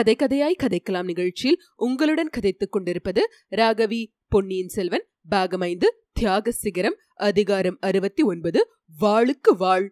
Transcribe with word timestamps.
கதை 0.00 0.14
கதையாய் 0.16 0.54
கதைக்கலாம் 0.62 1.04
நிகழ்ச்சியில் 1.04 1.58
உங்களுடன் 1.76 2.28
கதைத்துக் 2.28 2.72
கொண்டிருப்பது 2.72 3.22
ராகவி 3.50 3.98
பொன்னியின் 4.28 4.68
செல்வன் 4.68 5.04
பாகமைந்து 5.30 5.88
தியாக 6.12 6.50
சிகரம் 6.50 6.96
அதிகாரம் 7.14 7.76
அறுபத்தி 7.80 8.22
ஒன்பது 8.22 8.60
வாளுக்கு 9.00 9.52
வாழ் 9.56 9.86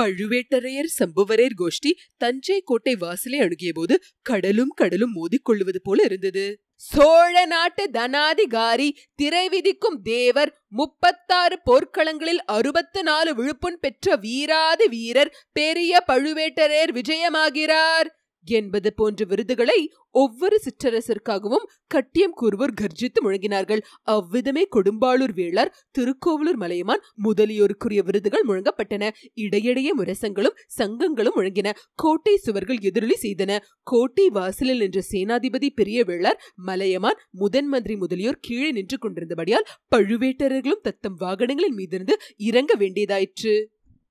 பழுவேட்டரையர் 0.00 0.90
சம்புவரேர் 0.98 1.56
கோஷ்டி 1.58 1.92
தஞ்சை 2.16 2.58
கோட்டை 2.64 2.94
வாசலை 2.94 3.38
அணுகிய 3.38 3.72
போது 3.72 3.96
கடலும் 4.22 4.74
கடலும் 4.76 5.14
மோதிக்கொள்வது 5.14 5.82
போல 5.82 6.02
இருந்தது. 6.02 6.46
சோழ 6.74 7.46
நாட்டு 7.46 7.90
தனாதிகாரி 7.92 8.90
திரை 9.14 9.48
விதிக்கும் 9.48 10.02
தேவர் 10.02 10.52
முப்பத்தாறு 10.68 11.58
போர்க்களங்களில் 11.66 12.44
அறுபத்து 12.46 13.02
நாலு 13.02 13.34
விழுப்புண் 13.34 13.80
பெற்ற 13.80 14.16
வீராதி 14.16 14.88
வீரர் 14.88 15.36
பெரிய 15.52 16.04
பழுவேட்டரையர் 16.06 17.00
விஜயமாகிறார். 17.00 18.08
என்பது 18.50 18.94
போன்ற 18.94 19.24
விருதுகளை 19.24 19.92
ஒவ்வொரு 20.10 20.60
சிற்றரசருக்காகவும் 20.64 21.66
கட்டியம் 21.86 22.34
கூறுவோர் 22.40 22.74
கர்ஜித்து 22.80 23.20
முழங்கினார்கள். 23.24 23.80
அவ்விதமே 24.02 24.68
கொடும்பாளூர் 24.76 25.34
வேளார் 25.34 25.72
திருக்கோவலூர் 25.90 26.56
மலையமான் 26.56 27.02
முதலியோருக்குரிய 27.24 28.02
விருதுகள் 28.02 28.44
முழங்கப்பட்டன. 28.48 29.10
இடையிடையே 29.34 29.92
முரசங்களும் 29.92 30.56
சங்கங்களும் 30.78 31.36
முழங்கின. 31.36 31.72
கோட்டை 31.94 32.36
சுவர்கள் 32.36 32.78
எதிரொலி 32.80 33.16
செய்தன. 33.22 33.58
கோட்டை 33.82 34.28
வாசலில் 34.28 34.78
நின்ற 34.78 35.02
சேனாதிபதி 35.12 35.68
பெரிய 35.74 36.04
வேளார் 36.04 36.38
மலையமான் 36.54 37.18
முதன் 37.30 37.66
மந்திரி 37.66 37.96
முதலியோர் 37.96 38.38
கீழே 38.40 38.70
நின்று 38.70 38.98
கொண்டிருந்தபடியால் 38.98 39.68
பழுவேட்டரர்களும் 39.96 40.80
தத்தம் 40.82 41.16
வாகனங்களின் 41.20 41.76
மீதிருந்து 41.76 42.12
இறங்க 42.36 42.74
வேண்டியதாயிற்று. 42.78 43.66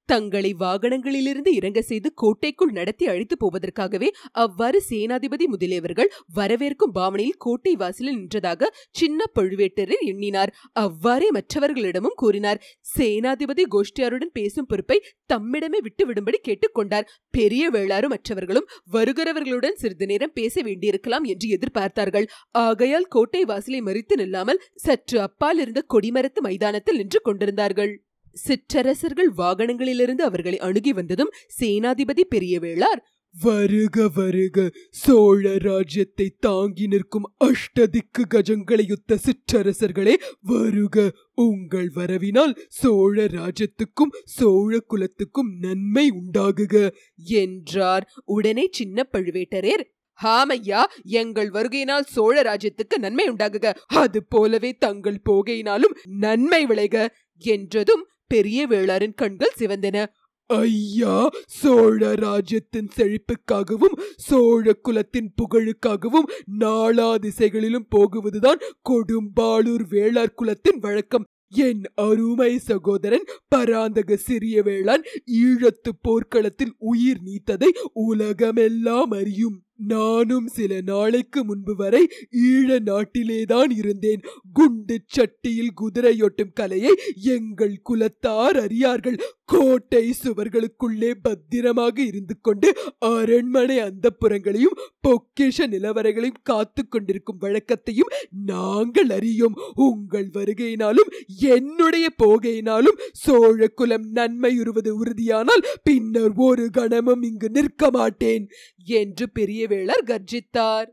தங்களை 0.09 0.55
வாகனங்களிலிருந்து 0.59 1.51
இறங்க 1.51 1.81
செய்து 1.81 2.13
கோட்டைக்குள் 2.13 2.71
நடத்தி 2.71 3.05
அழைத்து 3.07 3.35
போவதற்காகவே 3.35 4.09
அவ்வாறு 4.31 4.83
சேனாதிபதி 4.89 5.45
முதலியவர்கள் 5.45 6.09
வரவேற்கும் 6.35 6.93
பாவனையில் 6.93 7.37
கோட்டை 7.37 7.75
வாசலில் 7.75 8.17
நின்றதாக 8.19 8.69
சின்ன 8.89 9.19
பழுவேட்டரர் 9.39 10.03
எண்ணினார். 10.05 10.53
அவ்வாறே 10.71 11.29
மற்றவர்களிடமும் 11.31 12.17
கூறினார். 12.17 12.61
சேனாதிபதி 12.97 13.65
கோஷ்டியாருடன் 13.75 14.33
பேசும் 14.33 14.65
பொறுப்பை 14.65 14.97
தம்மிடமே 15.33 15.81
விட்டுவிடும்படி 15.87 16.39
கேட்டுக்கொண்டார். 16.47 17.09
பெரிய 17.29 17.69
வேளாரும் 17.69 18.13
மற்றவர்களும் 18.15 18.69
வருகிறவர்களுடன் 18.91 19.79
சிறிது 19.83 20.05
நேரம் 20.05 20.33
பேச 20.33 20.61
வேண்டியிருக்கலாம் 20.61 21.23
என்று 21.23 21.49
எதிர்பார்த்தார்கள். 21.49 22.27
ஆகையால் 22.51 23.07
கோட்டை 23.07 23.43
வாசலை 23.45 23.81
மறித்து 23.81 24.15
நில்லாமல் 24.15 24.63
சற்று 24.75 25.21
அப்பால் 25.21 25.59
இருந்த 25.59 25.83
கொடிமரத்து 25.93 26.41
மைதானத்தில் 26.41 26.97
நின்று 26.97 27.21
கொண்டிருந்தார்கள். 27.21 27.93
சிற்றரசர்கள் 28.37 29.31
வாகனங்களிலிருந்து 29.37 30.21
அவர்களை 30.21 30.59
அணுகி 30.59 30.93
வந்ததும் 30.93 31.33
சேனாதிபதி 31.59 32.21
பெரிய 32.29 32.59
வேளார் 32.59 33.01
வருக 33.35 34.07
வருக 34.07 34.71
சோழ 34.89 35.57
ராஜ்யத்தை 35.57 36.35
தாங்கி 36.39 36.87
நிற்கும் 36.87 37.33
அஷ்டதிக்கு 37.45 38.23
கஜங்களை 38.29 38.85
யுத்த 38.85 39.17
சிற்றரசர்களே 39.25 40.13
வருக 40.41 41.11
உங்கள் 41.33 41.91
வரவினால் 41.95 42.55
சோழ 42.67 43.25
ராஜ்யத்துக்கும் 43.25 44.13
சோழ 44.23 44.79
குலத்துக்கும் 44.79 45.57
நன்மை 45.59 46.11
உண்டாகுக 46.11 46.91
என்றார். 47.23 48.07
உடனே 48.25 48.67
சின்ன 48.71 49.07
பழுவேட்டரேர் 49.11 49.83
ஹாமையா 50.23 50.83
எங்கள் 51.03 51.49
வருகையினால் 51.49 52.07
சோழ 52.07 52.41
ராஜ்யத்துக்கு 52.41 52.97
நன்மை 52.97 53.29
உண்டாகுக 53.29 53.73
அது 53.87 54.23
போலவே 54.23 54.73
தங்கள் 54.73 55.21
போகையினாலும் 55.29 55.97
நன்மை 56.03 56.65
விளைக 56.65 57.09
என்றதும் 57.37 58.07
பெரிய 58.27 58.67
வேளாரின் 58.67 59.13
கண்கள் 59.15 59.57
சிவந்தன. 59.57 60.05
ஐயா 60.49 61.29
சோழ 61.45 62.13
ராஜ்யத்தின் 62.15 62.89
செழிப்புக்காகவும் 62.97 63.95
சோழ 64.15 64.73
குலத்தின் 64.73 65.33
புகழுக்காகவும் 65.37 66.29
நாலா 66.59 67.15
திசைகளிலும் 67.15 67.87
போகுவதுதான் 67.95 68.61
கொடும்பாளூர் 68.89 69.85
வேளார் 69.89 70.35
குலத்தின் 70.35 70.79
வழக்கம். 70.79 71.25
என் 71.49 71.83
அருமை 71.95 72.57
சகோதரன் 72.57 73.25
பராந்தக 73.47 74.15
சிறிய 74.15 74.61
வேளான் 74.61 75.03
ஈழத்து 75.43 75.91
போர்க்களத்தில் 76.01 76.73
உயிர் 76.77 77.21
நீத்ததை 77.25 77.69
உலகமெல்லாம் 77.93 79.11
அறியும். 79.11 79.61
நானும் 79.77 80.47
சில 80.47 80.81
நாளைக்கு 80.81 81.43
முன்பு 81.43 81.75
வரை 81.75 82.07
ஈழ 82.31 82.79
நாட்டிலேதான் 82.79 83.71
இருந்தேன். 83.71 84.21
குண்டு 84.53 85.01
சட்டியில் 85.17 85.73
குதிரையோட்டும் 85.81 86.53
கலையை 86.53 86.93
எங்கள் 87.15 87.81
குலத்தார் 87.89 88.59
அறியார்கள். 88.59 89.17
கோட்டை 89.45 90.13
சுவர்களுக்குள்ளே 90.23 91.13
பத்திரமாக 91.21 92.01
இருந்து 92.01 92.37
கொண்டு 92.41 92.73
அரண்மனை 92.99 93.79
அந்த 93.79 94.09
புறங்களையும் 94.21 94.77
பொக்கிஷ 95.07 95.57
நிலவரைகளையும் 95.57 96.41
காத்து 96.43 96.87
கொண்டிருக்கும் 96.87 97.41
வழக்கத்தையும் 97.41 98.13
நாங்கள் 98.45 99.09
அறியும். 99.09 99.55
உங்கள் 99.73 100.29
வருகையினாலும் 100.33 101.11
என்னுடைய 101.39 102.07
போகையினாலும் 102.23 102.99
சோழ 103.11 103.67
குலம் 103.67 104.11
நன்மையுறுவது 104.11 105.03
உறுதியானால் 105.03 105.65
பின்னர் 105.83 106.31
ஒரு 106.35 106.69
கணமும் 106.69 107.21
இங்கு 107.21 107.49
நிற்க 107.49 107.91
மாட்டேன். 107.91 108.49
என்று 108.85 109.29
பெரிய 109.29 109.66
வேளர் 109.67 110.03
கர்ஜித்தார். 110.03 110.87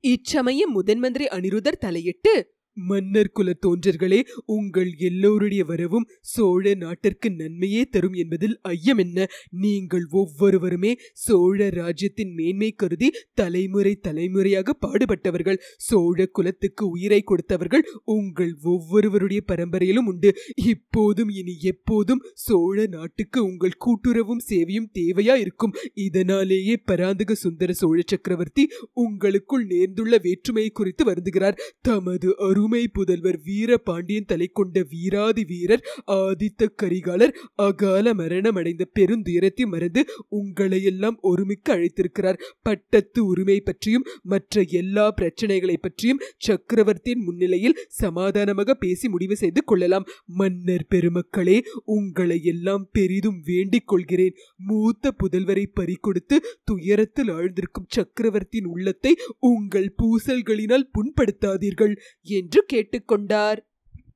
இச்சமயம் 0.00 0.74
முதன்மந்திரி 0.82 1.26
அனிருதர் 1.26 1.78
தலையிட்டு 1.78 2.57
மன்னர் 2.78 3.30
குல 3.32 3.54
தோன்றர்களே 3.66 4.26
உங்கள் 4.44 4.94
எல்லோருடைய 4.98 5.64
வரவும் 5.64 6.08
சோழ 6.20 6.74
நாட்டிற்கு 6.74 7.30
நன்மையே 7.30 7.84
தரும் 7.84 8.12
என்பதில் 8.12 8.58
ஐயம் 8.62 8.98
என்ன? 8.98 9.26
நீங்கள் 9.50 10.06
ஒவ்வொருவருமே 10.10 10.98
சோழ 11.12 11.68
ராஜ்யத்தின் 11.68 12.34
மேன்மை 12.34 12.70
கருதி 12.72 13.12
தலைமுறை 13.34 13.94
தலைமுறையாக 13.94 14.76
பாடுபட்டவர்கள். 14.86 15.58
சோழ 15.76 16.26
குலத்துக்கு 16.26 16.88
உயிரை 16.88 17.22
கொடுத்தவர்கள் 17.22 17.84
உங்கள் 18.04 18.54
ஒவ்வொருவருடைய 18.62 19.42
பரம்பரையிலும் 19.46 20.06
உண்டு. 20.06 20.36
இப்போதும் 20.54 21.28
இனி 21.28 21.56
எப்போதும் 21.60 22.22
சோழ 22.34 22.86
நாட்டுக்கு 22.86 23.44
உங்கள் 23.44 23.80
கூட்டுறவும் 23.86 24.44
சேவையும் 24.48 24.90
தேவையா 24.94 25.34
இருக்கும் 25.34 25.74
இதனாலேயே 25.94 26.76
பராந்தக 26.76 27.34
சுந்தர 27.34 27.72
சோழ 27.72 28.00
சக்கரவர்த்தி 28.06 28.70
உங்களுக்குள் 28.92 29.66
நேர்ந்துள்ள 29.66 30.16
வேற்றுமையை 30.22 30.70
குறித்து 30.70 31.04
வருந்துகிறார். 31.12 31.58
தமது 31.80 32.38
அரு 32.38 32.66
அருமை 32.68 32.86
புதல்வர் 32.96 33.36
வீர 33.44 33.70
பாண்டியன் 33.78 34.26
தலை 34.26 34.46
கொண்ட 34.48 34.78
வீராதி 34.90 35.42
வீரர் 35.50 35.82
ஆதித்த 36.14 36.66
கரிகாலர் 36.80 37.32
அகால 37.66 38.12
மரணம் 38.14 38.58
அடைந்த 38.60 38.84
பெருந்துயரத்தை 38.98 39.64
மறந்து 39.66 40.00
உங்களையெல்லாம் 40.38 41.16
ஒருமிக்க 41.30 41.76
அழைத்திருக்கிறார். 41.76 42.40
பட்டத்து 42.66 43.20
உரிமை 43.26 43.56
பற்றியும் 43.60 44.04
மற்ற 44.24 44.64
எல்லா 44.80 45.06
பிரச்சனைகளை 45.20 45.76
பற்றியும் 45.76 46.20
சக்கரவர்த்தியின் 46.46 47.24
முன்னிலையில் 47.28 47.78
சமாதானமாக 48.00 48.76
பேசி 48.84 49.08
முடிவு 49.08 49.38
செய்து 49.42 49.62
கொள்ளலாம். 49.64 50.08
மன்னர் 50.40 50.86
பெருமக்களே 50.94 51.56
உங்களை 51.96 52.38
எல்லாம் 52.44 52.84
பெரிதும் 52.92 53.40
வேண்டிக் 53.44 53.88
கொள்கிறேன். 53.92 54.36
மூத்த 54.68 55.14
புதல்வரை 55.20 55.64
பறிகொடுத்து 55.72 56.38
துயரத்தில் 56.64 57.32
ஆழ்ந்திருக்கும் 57.38 57.90
சக்கரவர்த்தியின் 57.98 58.70
உள்ளத்தை 58.74 59.14
உங்கள் 59.52 59.90
பூசல்களினால் 59.98 60.88
புண்படுத்தாதீர்கள் 60.94 61.96
என்று 62.38 62.57
என்று 62.58 62.62
கேட்டுக்கொண்டார். 62.74 63.58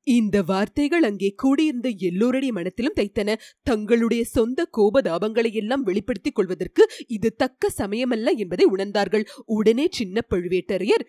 இந்த 0.03 0.37
வார்த்தைகள் 0.41 1.03
அங்கே 1.03 1.29
கூடியிருந்த 1.33 1.89
எல்லோருடைய 1.99 2.53
மனத்திலும் 2.53 2.95
தைத்தன. 2.95 3.35
தங்களுடைய 3.63 4.23
சொந்த 4.23 4.67
கோபதாபங்களை 4.77 5.51
எல்லாம் 5.51 5.83
வெளிப்படுத்திக் 5.83 6.35
கொள்வதற்கு 6.35 6.83
இது 7.07 7.29
தக்க 7.35 7.69
சமயமல்ல 7.77 8.33
என்பதை 8.35 8.65
உணர்ந்தார்கள். 8.65 9.23
உடனே 9.45 9.85
சின்ன 9.91 10.25
பழுவேட்டரையர் 10.29 11.05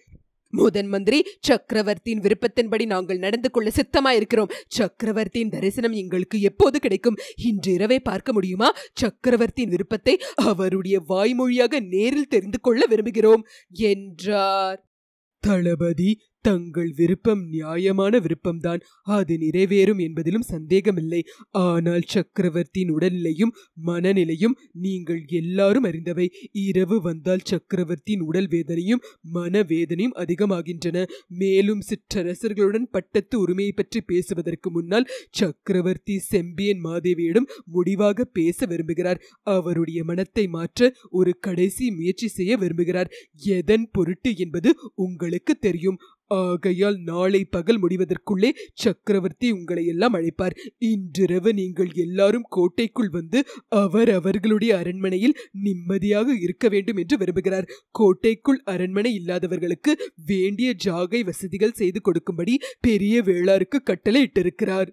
முதன் 0.53 0.87
மந்திரி 0.87 1.19
சக்கரவர்த்தியின் 1.41 2.21
விருப்பத்தின்படி 2.21 2.85
நாங்கள் 2.87 3.19
நடந்து 3.19 3.49
கொள்ள 3.51 3.69
சித்தமாயிருக்கிறோம். 3.71 4.53
சக்கரவர்த்தியின் 4.69 5.49
தரிசனம் 5.49 5.93
எங்களுக்கு 5.93 6.41
எப்போது 6.41 6.79
கிடைக்கும்? 6.79 7.19
இன்று 7.43 7.73
இரவே 7.73 7.99
பார்க்க 8.01 8.33
முடியுமா? 8.33 8.69
சக்கரவர்த்தியின் 8.93 9.71
விருப்பத்தை 9.71 10.15
அவருடைய 10.35 10.99
வாய்மொழியாக 11.09 11.81
நேரில் 11.89 12.29
தெரிந்து 12.29 12.61
கொள்ள 12.61 12.85
விரும்புகிறோம் 12.89 13.43
என்றார். 13.91 14.79
தளபதி 15.45 16.13
தங்கள் 16.45 16.91
விருப்பம் 16.99 17.43
நியாயமான 17.49 18.19
விருப்பம்தான். 18.25 18.81
அது 19.17 19.35
நிறைவேறும் 19.45 20.01
என்பதிலும் 20.07 20.47
சந்தேகமில்லை. 20.53 21.21
ஆனால் 21.67 22.05
சக்கரவர்த்தியின் 22.15 22.93
உடல்நிலையும் 22.97 23.53
மனநிலையும் 23.87 24.57
நீங்கள் 24.85 25.23
எல்லாரும் 25.41 25.87
அறிந்தவை. 25.91 26.27
இரவு 26.67 26.97
வந்தால் 27.01 27.47
சக்கரவர்த்தியின் 27.51 28.25
உடல் 28.29 28.49
வேதனையும் 28.55 29.03
மனவேதனையும் 29.37 30.17
அதிகமாகின்றன. 30.25 31.07
மேலும் 31.43 31.83
சிற்றரசர்களுடன் 31.91 32.91
பட்டத்து 32.91 33.35
உரிமையை 33.41 33.73
பற்றி 33.73 34.01
பேசுவதற்கு 34.11 34.71
முன்னால் 34.71 35.11
சக்கரவர்த்தி 35.41 36.17
செம்பியன் 36.33 36.83
மாதேவியிடம் 36.85 37.51
முடிவாக 37.75 38.27
பேச 38.39 38.67
விரும்புகிறார். 38.67 39.23
அவருடைய 39.57 40.01
மனத்தை 40.05 40.47
மாற்ற 40.49 40.93
ஒரு 41.11 41.33
கடைசி 41.47 41.85
முயற்சி 41.91 42.29
செய்ய 42.29 42.53
விரும்புகிறார். 42.57 43.13
எதன் 43.59 43.89
பொருட்டு 43.93 44.31
என்பது 44.37 44.71
உங்களுக்கு 45.07 45.53
தெரியும். 45.67 45.99
ஆகையால் 46.27 46.99
நாளை 46.99 47.45
பகல் 47.45 47.81
முடிவதற்குள்ளே 47.83 48.51
சக்கரவர்த்தி 48.75 49.51
உங்களை 49.51 49.87
எல்லாம் 49.87 50.15
அழைப்பார். 50.15 50.55
இன்றிரவு 50.79 51.55
நீங்கள் 51.55 51.91
எல்லாரும் 51.95 52.47
கோட்டைக்குள் 52.49 53.09
வந்து 53.09 53.45
அவர் 53.69 54.11
அவர்களுடைய 54.11 54.77
அரண்மனையில் 54.79 55.37
நிம்மதியாக 55.51 56.39
இருக்க 56.39 56.69
வேண்டும் 56.69 56.97
என்று 56.97 57.17
விரும்புகிறார். 57.17 57.69
கோட்டைக்குள் 57.91 58.61
அரண்மனை 58.65 59.15
இல்லாதவர்களுக்கு 59.15 60.13
வேண்டிய 60.27 60.75
ஜாகை 60.85 61.25
வசதிகள் 61.25 61.73
செய்து 61.73 62.01
கொடுக்கும்படி 62.01 62.61
பெரிய 62.81 63.23
வேளாருக்கு 63.23 63.81
கட்டளை 63.83 64.23
இட்டிருக்கிறார். 64.23 64.89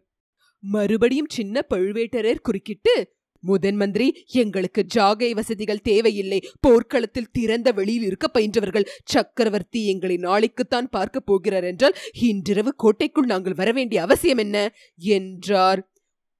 மறுபடியும் 0.63 1.29
சின்ன 1.29 1.65
பழுவேட்டரர் 1.69 2.41
குறுக்கிட்டு 2.41 3.20
முதன் 3.41 3.75
மந்திரி 3.75 4.07
எங்களுக்கு 4.25 4.85
ஜாகை 4.95 5.31
வசதிகள் 5.31 5.81
தேவையில்லை. 5.81 6.39
போர்க்களத்தில் 6.59 7.31
திறந்த 7.31 7.71
வெளியில் 7.71 8.03
இருக்க 8.03 8.27
பயின்றவர்கள் 8.33 8.89
சக்கரவர்த்தி 9.03 9.87
எங்களை 9.87 10.17
நாளைக்குத்தான் 10.17 10.89
பார்க்க 10.89 11.19
போகிறார் 11.19 11.63
என்றால் 11.63 11.97
இன்றிரவு 12.21 12.73
கோட்டைக்குள் 12.75 13.25
நாங்கள் 13.25 13.53
வர 13.53 13.71
வேண்டிய 13.71 14.01
அவசியம் 14.01 14.37
என்ன? 14.37 14.73
என்றார். 14.95 15.81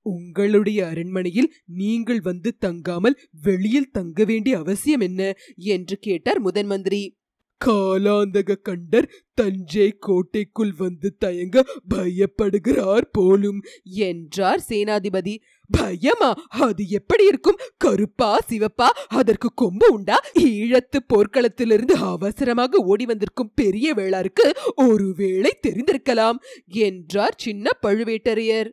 உங்களுடைய 0.05 0.87
அரண்மனையில் 0.87 1.53
நீங்கள் 1.65 2.21
வந்து 2.21 2.55
தங்காமல் 2.59 3.17
வெளியில் 3.41 3.91
தங்க 3.91 4.23
வேண்டிய 4.23 4.57
அவசியம் 4.57 4.99
என்ன? 4.99 5.35
என்று 5.55 5.97
கேட்டார் 5.97 6.39
முதன் 6.39 6.65
மந்திரி. 6.65 7.19
காலாந்தக 7.65 8.55
கண்டர் 8.63 9.07
தஞ்சை 9.33 9.95
கோட்டைக்குள் 9.99 10.71
வந்து 10.77 11.15
தயங்க 11.19 11.65
பயப்படுகிறார் 11.89 13.05
போலும் 13.11 13.59
என்றார் 13.83 14.63
சேனாதிபதி. 14.69 15.35
பயமா? 15.71 16.33
அது 16.47 16.87
எப்படி 16.87 17.25
இருக்கும்? 17.27 17.59
கருப்பா 17.77 18.39
சிவப்பா 18.49 18.89
அதற்கு 19.07 19.49
கொம்பு 19.55 19.93
உண்டா? 19.93 20.19
ஈழத்து 20.39 20.99
போர்க்களத்திலிருந்து 21.07 21.91
அவசரமாக 21.91 22.83
ஓடி 22.83 23.05
வந்திருக்கும் 23.05 23.51
பெரிய 23.55 23.93
வேளாருக்கு 23.93 24.47
ஒருவேளை 24.75 25.51
தெரிந்திருக்கலாம் 25.67 26.37
என்றார் 26.65 27.35
சின்ன 27.37 27.69
பழுவேட்டரையர். 27.87 28.69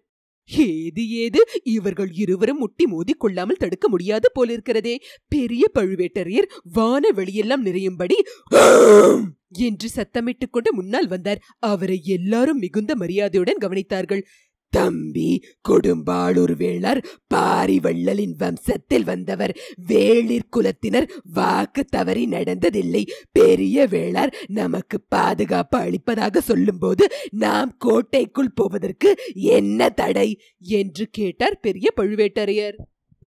ஏது 0.50 1.10
ஏது? 1.10 1.44
இவர்கள் 1.62 2.10
இருவரும் 2.12 2.58
முட்டி 2.58 2.86
மோதி 2.86 3.12
கொள்ளாமல் 3.12 3.56
தடுக்க 3.56 3.88
முடியாது 3.88 4.30
போலிருக்கிறதே. 4.34 4.96
பெரிய 5.28 5.64
பழுவேட்டரையர் 5.78 6.48
வான 6.62 7.08
வெளியெல்லாம் 7.14 7.66
நிறையும்படி 7.66 8.16
என்று 9.58 9.88
சத்தமிட்டுக் 9.94 10.50
கொண்டு 10.50 10.74
முன்னால் 10.74 11.08
வந்தார். 11.08 11.42
அவரை 11.58 12.00
எல்லாரும் 12.04 12.58
மிகுந்த 12.58 12.96
மரியாதையுடன் 12.96 13.60
கவனித்தார்கள். 13.60 14.22
தம்பி 14.70 15.44
கொடும்பாளூர் 15.68 16.56
வேளர் 16.56 17.06
பாரிவள்ளலின் 17.34 18.34
வம்சத்தில் 18.38 19.04
வந்தவர். 19.04 19.56
வேளிர் 19.88 20.48
குலத்தினர் 20.56 21.08
வாக்கு 21.24 21.84
தவறி 21.84 22.26
நடந்ததில்லை. 22.26 23.04
பெரிய 23.32 23.86
வேளார் 23.90 24.32
நமக்கு 24.46 25.00
பாதுகாப்பு 25.08 25.78
அளிப்பதாக 25.78 26.40
சொல்லும்போது 26.40 27.08
நாம் 27.30 27.76
கோட்டைக்குள் 27.78 28.52
போவதற்கு 28.54 29.16
என்ன 29.34 29.88
தடை? 29.88 30.40
என்று 30.60 31.06
கேட்டார் 31.10 31.60
பெரிய 31.60 31.90
பழுவேட்டரையர். 31.96 32.76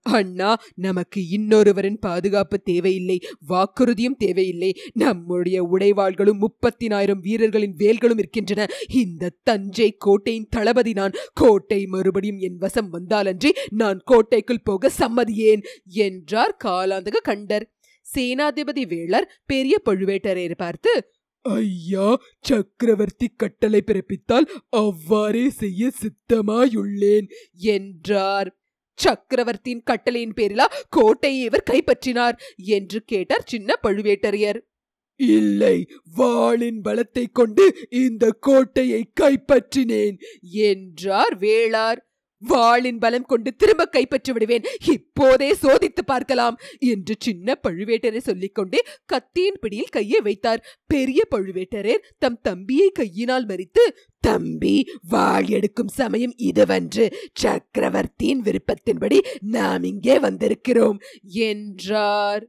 அண்ணா 0.06 0.62
நமக்கு 0.75 1.22
இன்னொருவரின் 1.30 2.00
பாதுகாப்பு 2.00 2.62
தேவையில்லை 2.62 3.19
வாக்குறுதியும் 3.50 4.18
தேவையில்லை. 4.18 4.75
நம்முடைய 4.94 5.63
உடைவாள்களும் 5.63 6.40
முப்பத்தினாயிரம் 6.40 7.19
வீரர்களின் 7.19 7.75
வேல்களும் 7.78 8.18
இருக்கின்றன. 8.18 8.68
இந்த 8.88 9.34
தஞ்சை 9.44 9.96
கோட்டையின் 9.98 10.50
தளபதி 10.50 10.94
நான். 10.94 11.12
கோட்டை 11.34 11.86
மறுபடியும் 11.86 12.38
என் 12.38 12.57
வசம் 12.57 12.90
வந்தாலன்றி 12.90 13.51
நான் 13.69 14.01
கோட்டைக்குள் 14.06 14.62
போக 14.63 14.92
சம்மதியேன் 14.98 15.63
என்றார் 15.86 16.57
காலாந்தக 16.63 17.18
கண்டர். 17.24 17.63
சேனாதிபதி 18.16 18.88
வேளர் 18.88 19.31
பெரிய 19.45 19.81
பழுவேட்டரையர் 19.86 20.56
பார்த்து 20.57 20.94
ஐயா 21.42 22.19
சக்கரவர்த்தி 22.40 23.28
கட்டளை 23.36 23.81
பிறப்பித்தால் 23.86 24.48
அவ்வாறே 24.69 25.50
செய்ய 25.50 25.92
சித்தமாயுள்ளேன் 26.02 27.28
என்றார். 27.54 28.59
சக்கரவர்த்தியின் 29.00 29.86
கட்டளையின் 29.86 30.38
பேரிலா 30.38 30.68
கோட்டையை 30.90 31.44
இவர் 31.44 31.69
கைப்பற்றினார் 31.72 32.38
என்று 32.72 33.00
கேட்டார் 33.04 33.46
சின்ன 33.46 33.80
பழுவேட்டரையர். 33.84 34.60
இல்லை 35.19 35.78
வாளின் 36.16 36.81
பலத்தை 36.81 37.25
கொண்டு 37.31 37.66
இந்த 38.04 38.25
கோட்டையை 38.40 39.01
கைப்பற்றினேன் 39.22 40.18
என்றார் 40.66 41.36
வேளார். 41.40 42.00
வாளின் 42.42 43.00
பலம் 43.00 43.26
கொண்டு 43.26 43.56
திரும்ப 43.56 43.86
கைப்பற்றி 43.86 44.32
விடுவேன். 44.32 44.66
இப்போதே 44.86 45.56
சோதித்து 45.62 46.04
பார்க்கலாம் 46.06 46.60
என்று 46.80 47.16
சின்ன 47.20 47.58
பழுவேட்டரை 47.68 48.18
சொல்லிக்கொண்டே 48.18 48.86
கத்தியின் 49.06 49.60
பிடியில் 49.62 49.90
கையை 49.90 50.22
வைத்தார். 50.22 50.64
பெரிய 50.88 51.22
பழுவேட்டரர் 51.36 52.06
தம் 52.18 52.40
தம்பியை 52.42 52.90
கையினால் 52.90 53.46
மறித்து 53.46 53.86
தம்பி 54.20 54.90
வாழ் 55.10 55.48
எடுக்கும் 55.48 55.88
சமயம் 55.88 56.36
இதுவன்று. 56.38 57.14
சக்கரவர்த்தியின் 57.34 58.42
விருப்பத்தின்படி 58.42 59.20
நாம் 59.42 59.84
இங்கே 59.84 60.20
வந்திருக்கிறோம் 60.20 60.98
என்றார். 61.22 62.46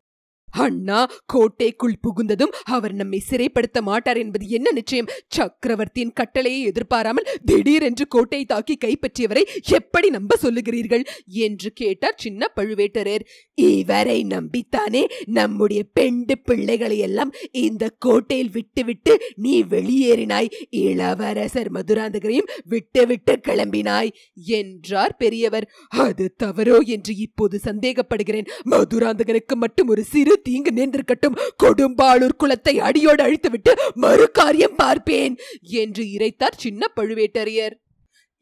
அண்ணா 0.50 1.10
கோட்டைக்குள் 1.26 2.00
புகுந்ததும் 2.02 2.54
அவர் 2.64 2.92
நம்மை 2.92 3.22
சிறைப்படுத்த 3.30 3.80
மாட்டார் 3.80 4.16
என்பது 4.16 4.48
என்ன 4.48 4.70
நிச்சயம்? 4.70 5.08
சக்கரவர்த்தியின் 5.28 6.12
கட்டளையை 6.12 6.62
எதிர்பாராமல் 6.62 7.28
திடீரென்று 7.44 8.08
கோட்டை 8.08 8.44
தாக்கி 8.44 8.78
கைப்பற்றியவரை 8.84 9.44
எப்படி 9.62 10.08
நம்ப 10.08 10.38
சொல்லுகிறீர்கள்? 10.42 11.04
என்று 11.26 11.72
கேட்டார் 11.72 12.14
சின்ன 12.16 12.52
பழுவேட்டரர். 12.56 13.24
இவரை 13.54 14.24
நம்பித்தானே 14.24 15.04
நம்முடைய 15.24 15.82
பெண்டு 15.92 16.38
பிள்ளைகளை 16.38 16.98
எல்லாம் 16.98 17.32
இந்த 17.50 17.88
கோட்டையில் 17.98 18.50
விட்டுவிட்டு 18.50 19.20
நீ 19.34 19.62
வெளியேறினாய். 19.62 20.50
இளவரசர் 20.68 21.72
மதுராந்தகரையும் 21.72 22.50
விட்டுவிட்டு 22.64 23.40
கிளம்பினாய் 23.48 24.12
என்றார் 24.34 25.16
பெரியவர். 25.16 25.70
அது 25.88 26.34
தவறோ 26.42 26.80
என்று 26.86 27.16
இப்போது 27.16 27.60
சந்தேகப்படுகிறேன். 27.64 28.48
மதுராந்தகனுக்கு 28.70 29.54
மட்டும் 29.54 29.88
ஒரு 29.88 30.04
சிறு 30.04 30.39
தீங்கு 30.42 30.70
நேர்ந்திருக்கட்டும் 30.70 31.38
கொடும்பாளூர் 31.64 32.38
குலத்தை 32.38 32.74
அடியோடு 32.78 33.22
அழித்துவிட்டு 33.22 33.74
மறு 33.94 34.30
காரியம் 34.30 34.76
பார்ப்பேன் 34.76 35.36
என்று 35.60 36.04
இறைத்தார் 36.04 36.56
சின்ன 36.56 36.92
பழுவேட்டரையர். 36.96 37.76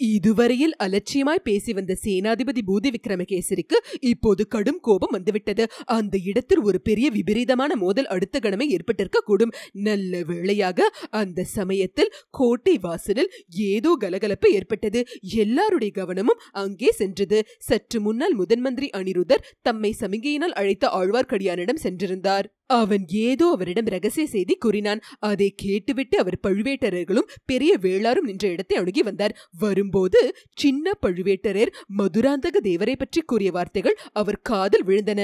இதுவரையில் 0.01 0.75
அலட்சியமாய் 0.79 1.43
பேசி 1.43 1.73
வந்த 1.73 1.97
சேனாதிபதி 2.05 2.63
பூதி 2.67 2.91
விக்ரமகேசரிக்கு 2.91 3.77
இப்போது 4.01 4.49
கடும் 4.49 4.81
கோபம் 4.81 5.11
வந்துவிட்டது. 5.11 5.65
அந்த 5.85 6.19
இடத்தில் 6.19 6.59
ஒரு 6.59 6.81
பெரிய 6.81 7.11
விபரீதமான 7.11 7.77
மோதல் 7.77 8.07
அடுத்த 8.07 8.39
கணமே 8.39 8.67
ஏற்பட்டிருக்க 8.69 9.21
கூடும் 9.21 9.55
நல்ல 9.73 10.23
வேளையாக 10.25 10.89
அந்த 11.11 11.45
சமயத்தில் 11.45 12.15
கோட்டை 12.31 12.79
வாசலில் 12.79 13.33
ஏதோ 13.49 13.97
கலகலப்பு 13.99 14.53
ஏற்பட்டது. 14.53 15.03
எல்லாருடைய 15.23 15.93
கவனமும் 15.93 16.43
அங்கே 16.53 16.91
சென்றது. 16.91 17.41
சற்று 17.59 18.01
முன்னால் 18.01 18.35
முதன் 18.35 18.61
மந்திரி 18.61 18.91
அனிருதர் 18.91 19.45
தம்மை 19.63 19.95
சமிகையினால் 20.01 20.57
அழைத்த 20.61 20.87
ஆழ்வார்க்கடியானிடம் 20.89 21.83
சென்றிருந்தார். 21.83 22.49
அவன் 22.71 23.05
ஏதோ 23.09 23.47
அவரிடம் 23.51 23.87
ரகசிய 23.87 24.27
செய்தி 24.27 24.55
கூறினான். 24.55 25.01
அதை 25.21 25.49
கேட்டுவிட்டு 25.57 26.17
அவர் 26.19 26.39
பழுவேட்டரர்களும் 26.47 27.31
பெரிய 27.45 27.73
வேளாரும் 27.79 28.29
நின்ற 28.31 28.49
இடத்தை 28.49 28.77
அணுகி 28.77 29.03
வந்தார். 29.03 29.37
வரும்போது 29.59 30.21
சின்ன 30.55 30.93
பழுவேட்டரர் 31.07 31.75
மதுராந்தக 31.99 32.57
தேவரை 32.63 32.97
பற்றி 32.97 33.21
கூறிய 33.21 33.51
வார்த்தைகள் 33.51 33.99
அவர் 34.13 34.43
காதில் 34.43 34.85
விழுந்தன. 34.85 35.23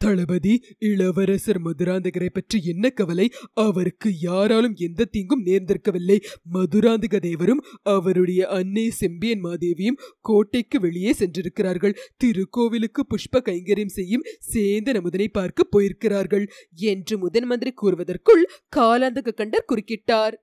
தளபதி 0.00 0.52
இளவரசர் 0.78 1.60
மதுராந்தகரை 1.64 2.28
பற்றி 2.28 2.58
என்ன 2.64 2.90
கவலை? 2.90 3.26
அவருக்கு 3.52 4.08
யாராலும் 4.20 4.74
எந்த 4.76 5.04
தீங்கும் 5.04 5.44
நேர்ந்திருக்கவில்லை. 5.44 6.18
மதுராந்தக 6.54 7.18
தேவரும் 7.18 7.62
அவருடைய 7.82 8.40
அன்னை 8.48 8.86
செம்பியன் 8.90 9.44
மாதேவியும் 9.44 10.00
கோட்டைக்கு 10.20 10.80
வெளியே 10.80 11.12
சென்றிருக்கிறார்கள். 11.12 11.96
திருக்கோவிலுக்கு 12.24 13.04
புஷ்ப 13.08 13.42
கைங்கரியம் 13.42 13.96
செய்யும் 13.98 14.26
சேந்த 14.54 14.94
நமுதனை 14.98 15.28
பார்க்க 15.28 15.70
போயிருக்கிறார்கள் 15.76 16.46
என்று 16.88 17.16
முதன் 17.18 17.44
மந்திரி 17.44 17.72
கூறுவதற்குள் 17.82 18.44
காலாந்தக 18.76 19.34
கண்டர் 19.34 19.68
குறுக்கிட்டார். 19.72 20.36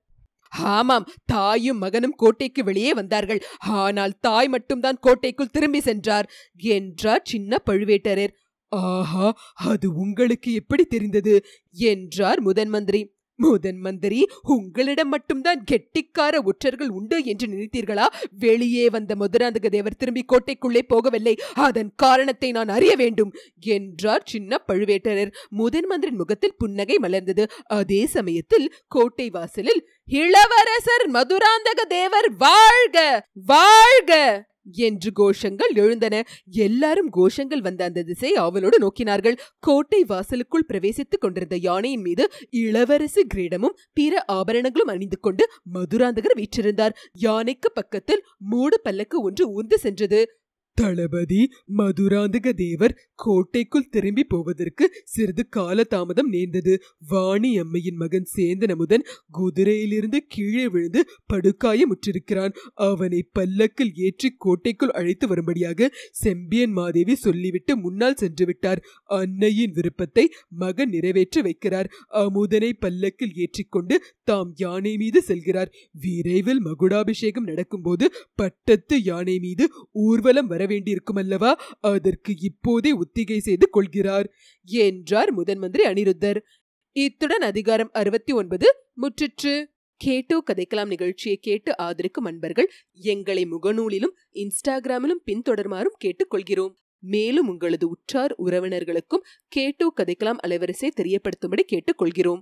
ஆமாம் 0.74 1.06
தாயும் 1.26 1.78
மகனும் 1.78 2.16
கோட்டைக்கு 2.16 2.62
வெளியே 2.64 2.92
வந்தார்கள். 2.94 3.42
ஆனால் 3.84 4.14
தாய் 4.20 4.48
மட்டும்தான் 4.48 5.02
கோட்டைக்குள் 5.02 5.52
திரும்பி 5.52 5.80
சென்றார் 5.80 6.28
என்றார் 6.76 7.24
சின்ன 7.24 7.62
பழுவேட்டரர். 7.66 8.34
ஆஹா 8.72 9.28
அது 9.66 9.94
உங்களுக்கு 9.96 10.54
எப்படி 10.54 10.86
தெரிந்தது? 10.86 11.46
என்றார் 11.72 12.40
முதன் 12.40 12.70
மந்திரி. 12.70 13.02
முதன் 13.40 13.80
மந்திரி 13.80 14.20
உங்களிடம் 14.42 15.10
மட்டும்தான் 15.10 15.64
கெட்டிக்கார 15.72 16.44
ஒற்றர்கள் 16.44 16.90
உண்டு 16.90 17.26
என்று 17.26 17.48
நினைத்தீர்களா? 17.48 18.06
வெளியே 18.40 18.90
வந்த 18.90 19.16
மதுராந்தக 19.16 19.70
தேவர் 19.70 19.98
திரும்பி 19.98 20.26
கோட்டைக்குள்ளே 20.28 20.82
போகவில்லை. 20.90 21.34
அதன் 21.54 21.92
காரணத்தை 21.96 22.52
நான் 22.52 22.68
அறிய 22.68 22.96
வேண்டும் 22.96 23.34
என்றார் 23.60 24.24
சின்ன 24.26 24.62
பழுவேட்டரர். 24.68 25.34
முதன் 25.50 25.86
மந்திரின் 25.86 26.16
முகத்தில் 26.16 26.58
புன்னகை 26.58 26.98
மலர்ந்தது. 27.02 27.46
அதே 27.64 28.06
சமயத்தில் 28.06 28.74
கோட்டை 28.88 29.30
வாசலில் 29.30 29.84
இளவரசர் 30.08 31.08
மதுராந்தக 31.12 31.82
தேவர் 31.88 32.36
வாழ்க 32.38 32.98
வாழ்க! 33.48 34.12
என்று 34.72 35.12
கோஷங்கள் 35.16 35.76
எழுந்தன. 35.76 36.24
எல்லாரும் 36.46 37.10
கோஷங்கள் 37.14 37.62
வந்த 37.62 37.84
அந்த 37.84 38.04
திசை 38.04 38.34
அவளோடு 38.34 38.78
நோக்கினார்கள். 38.78 39.38
கோட்டை 39.60 40.04
வாசலுக்குள் 40.04 40.66
பிரவேசித்துக் 40.74 41.20
கொண்டிருந்த 41.20 41.56
யானையின் 41.56 42.02
மீது 42.02 42.32
இளவரசி 42.50 43.28
கிரீடமும் 43.34 43.78
பிற 43.94 44.24
ஆபரணங்களும் 44.28 44.88
அணிந்து 44.88 45.20
கொண்டு 45.20 45.50
மதுராந்தகர் 45.74 46.36
வீற்றிருந்தார். 46.36 46.94
யானைக்கு 47.14 47.72
பக்கத்தில் 47.72 48.24
மூடு 48.38 48.82
பல்லக்கு 48.82 49.22
ஒன்று 49.22 49.50
ஊர்ந்து 49.50 49.78
சென்றது. 49.78 50.40
தளபதி 50.78 51.42
மதுராந்தக 51.78 52.52
தேவர் 52.54 52.94
கோட்டைக்குள் 53.16 53.90
திரும்பி 53.90 54.24
போவதற்கு 54.24 54.86
சிறிது 55.04 55.44
கால 55.48 55.84
தாமதம் 55.84 56.30
நேர்ந்தது. 56.30 56.74
வாணி 57.10 57.52
அம்மையின் 57.58 58.00
மகன் 58.02 58.28
சேந்தன் 58.36 58.74
அமுதன் 58.76 59.06
குதிரையிலிருந்து 59.38 60.20
கீழே 60.28 60.66
விழுந்து 60.68 61.02
படுகாயமுற்றிருக்கிறான் 61.34 62.56
அவனை 62.88 63.22
பல்லக்கில் 63.32 63.94
ஏற்றி 64.08 64.30
கோட்டைக்குள் 64.38 64.94
அழைத்து 65.00 65.28
வரும்படியாக 65.28 65.90
செம்பியன் 66.24 66.72
மாதேவி 66.72 67.16
சொல்லிவிட்டு 67.16 67.76
முன்னால் 67.78 68.20
சென்று 68.24 68.46
விட்டார். 68.46 68.82
அன்னையின் 69.20 69.72
விருப்பத்தை 69.72 70.26
மகன் 70.56 70.90
நிறைவேற்றி 70.90 71.42
வைக்கிறார். 71.42 71.90
அமுதனை 72.24 72.72
பல்லக்கில் 72.74 73.36
ஏற்றிக்கொண்டு 73.36 73.96
தாம் 74.26 74.52
யானை 74.56 74.98
மீது 74.98 75.24
செல்கிறார். 75.28 75.72
விரைவில் 75.92 76.62
மகுடாபிஷேகம் 76.62 77.44
நடக்கும்போது 77.44 78.06
பட்டத்து 78.36 79.04
யானை 79.04 79.40
மீது 79.40 79.66
ஊர்வலம் 79.92 80.50
வரவேண்டியிருக்கும் 80.50 81.22
அல்லவா? 81.24 81.52
அதற்கு 81.82 82.34
இப்போதே 82.40 82.92
ஒத்திகை 82.92 83.40
செய்து 83.40 83.70
கொள்கிறார். 83.70 84.30
என்றார் 84.66 85.32
முதன் 85.32 85.58
மந்திரி 85.58 85.84
அனிருத்தர். 85.84 86.40
இத்துடன் 86.96 87.48
அதிகாரம் 87.52 87.90
அறுபத்தி 87.94 88.34
ஒன்பது 88.34 88.68
முற்றிற்று. 89.02 89.56
கேட்டோ 90.02 90.38
கதைக்கலாம் 90.46 90.88
நிகழ்ச்சியை 90.88 91.38
கேட்டு 91.42 91.72
ஆதரிக்கும் 91.78 92.26
அன்பர்கள் 92.26 92.70
எங்களை 92.92 93.48
முகநூலிலும் 93.52 94.16
இன்ஸ்டாகிராமிலும் 94.34 95.22
பின்தொடருமாறும் 95.26 96.00
கேட்டுக்கொள்கிறோம். 96.04 96.74
மேலும் 97.00 97.48
உங்களது 97.48 97.86
உற்றார் 97.88 98.36
உறவினர்களுக்கும் 98.46 99.26
கேட்டோ 99.48 99.94
கதைக்கலாம் 99.98 100.42
அலைவரிசை 100.48 100.90
தெரியப்படுத்தும்படி 101.02 101.64
கேட்டுக்கொள்கிறோம். 101.74 102.42